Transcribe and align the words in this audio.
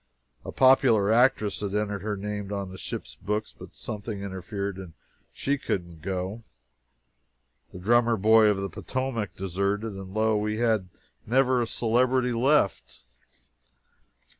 A 0.43 0.51
popular 0.51 1.11
actress 1.11 1.59
had 1.59 1.75
entered 1.75 2.01
her 2.01 2.17
name 2.17 2.51
on 2.51 2.71
the 2.71 2.77
ship's 2.79 3.13
books, 3.13 3.53
but 3.53 3.75
something 3.75 4.23
interfered 4.23 4.77
and 4.77 4.93
she 5.31 5.59
couldn't 5.59 6.01
go. 6.01 6.41
The 7.71 7.77
"Drummer 7.77 8.17
Boy 8.17 8.47
of 8.47 8.57
the 8.57 8.67
Potomac" 8.67 9.35
deserted, 9.35 9.91
and 9.93 10.11
lo, 10.11 10.35
we 10.37 10.57
had 10.57 10.89
never 11.27 11.61
a 11.61 11.67
celebrity 11.67 12.33
left! 12.33 13.03